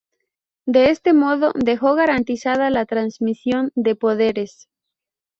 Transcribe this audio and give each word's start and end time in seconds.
De 0.65 0.89
este 0.89 1.13
modo 1.13 1.51
dejó 1.53 1.93
garantizada 1.93 2.71
la 2.71 2.87
transmisión 2.87 3.71
de 3.75 3.95
poderes. 3.95 4.67